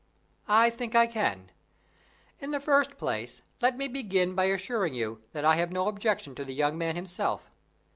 "I 0.47 0.71
think 0.71 0.95
I 0.95 1.05
can. 1.05 1.51
In 2.39 2.49
the 2.49 2.59
first 2.59 2.97
place, 2.97 3.43
let 3.61 3.77
me 3.77 3.87
begin 3.87 4.33
by 4.33 4.45
assuring 4.45 4.95
you 4.95 5.21
that 5.33 5.45
I 5.45 5.57
have 5.57 5.71
no 5.71 5.87
objection 5.87 6.33
to 6.33 6.43
the 6.43 6.55
young 6.55 6.75
man 6.75 6.95
himself. 6.95 7.51